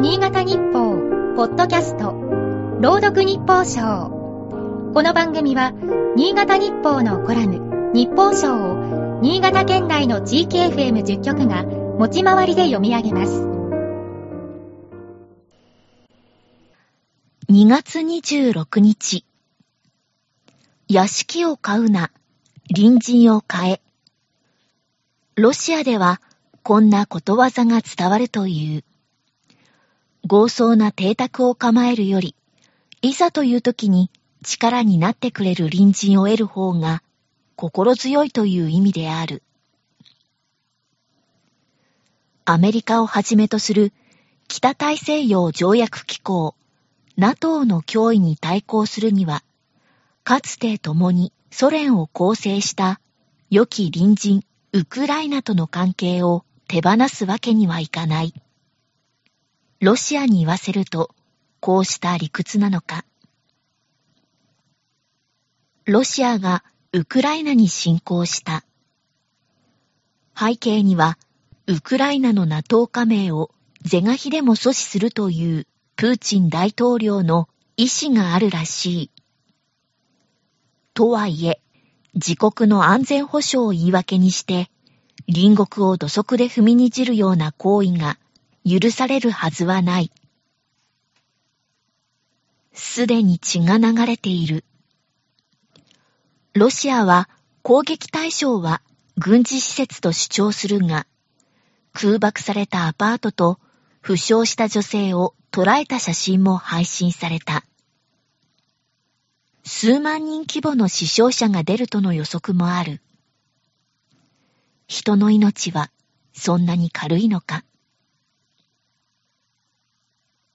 [0.00, 0.96] 新潟日報、
[1.36, 2.12] ポッドキャスト、
[2.80, 4.08] 朗読日報賞。
[4.94, 5.72] この番組は、
[6.16, 13.42] 新潟日報のコラム、日報賞を、新潟県内の地域 FM10 局が、持ち回りで読み上げます。
[17.50, 19.26] 2月26日。
[20.88, 22.10] 屋敷を買うな、
[22.74, 23.80] 隣人を買え。
[25.34, 26.22] ロシアでは、
[26.62, 28.84] こんなことわざが伝わるという。
[30.26, 32.34] 豪壮な邸宅を構えるより、
[33.02, 34.10] いざという時に
[34.44, 37.02] 力になってくれる隣人を得る方が
[37.56, 39.42] 心強いという意味である。
[42.44, 43.92] アメリカをはじめとする
[44.48, 46.54] 北大西洋条約機構
[47.16, 49.42] NATO の脅威に対抗するには、
[50.24, 53.00] かつて共にソ連を構成した
[53.50, 58.32] 良き隣人ウクライナとの関係を手放すわけにはいかない。
[59.80, 61.14] ロシアに言わせると、
[61.58, 63.06] こうした理屈なのか。
[65.86, 68.62] ロシアがウクライナに侵攻した。
[70.38, 71.16] 背景には、
[71.66, 79.10] ウクライナの NATO 加盟を是が非でも阻止するというプーチン大統領の意志があるらしい。
[80.92, 81.58] とはいえ、
[82.12, 84.70] 自国の安全保障を言い訳にして、
[85.26, 88.18] 隣国を土足で踏みにじるような行為が
[88.64, 90.10] 許されるはずはない。
[92.72, 94.64] すでに血が流れている。
[96.54, 97.28] ロシアは
[97.62, 98.82] 攻撃対象は
[99.16, 101.06] 軍事施設と主張するが、
[101.92, 103.58] 空爆されたアパートと
[104.00, 107.64] 負傷した女性を捉えた写真も配信された。
[109.64, 113.00] 数万人規模の死傷者が出るとの予測もある。
[114.86, 115.90] 人の命は
[116.32, 117.64] そんなに軽いのか？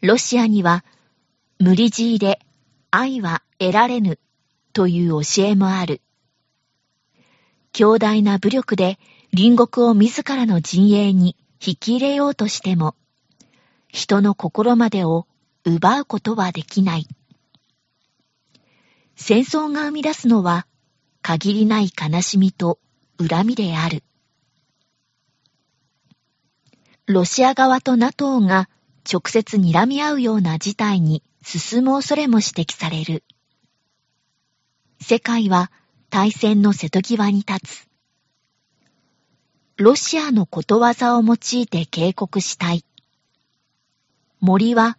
[0.00, 0.84] ロシアには
[1.58, 2.38] 無理強いで
[2.92, 4.20] 愛は得られぬ
[4.72, 6.00] という教えもある。
[7.72, 8.98] 強大な武力で
[9.36, 12.94] 隣国を自らの陣営に引き入れようとしても、
[13.88, 15.26] 人の心までを
[15.64, 17.08] 奪うことはできない。
[19.16, 20.68] 戦争が生み出すのは
[21.22, 22.78] 限りない悲しみと
[23.18, 24.04] 恨みである。
[27.06, 28.68] ロシア側と NATO が
[29.10, 33.24] 直接睨み合うような事態に進む恐れも指摘される。
[35.00, 35.72] 世界は
[36.10, 37.88] 大戦の瀬戸際に立つ。
[39.78, 42.84] ロシアのことわざを用いて警告したい。
[44.40, 44.98] 森は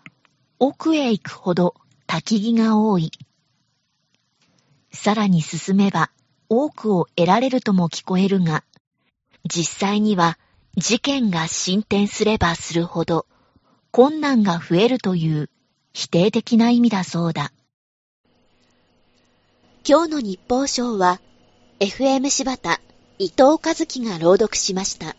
[0.57, 1.75] 奥へ行くほど
[2.07, 3.11] 焚き木が多い。
[4.91, 6.09] さらに進めば
[6.49, 8.63] 多くを得られるとも聞こえるが、
[9.45, 10.39] 実際には
[10.75, 13.27] 事件が進展すればするほど
[13.91, 15.49] 困難が増えるという
[15.93, 17.51] 否定的な意味だそうだ。
[19.87, 21.19] 今日の日報賞は、
[21.79, 22.79] FM 柴田
[23.17, 25.15] 伊藤和樹が朗読しました。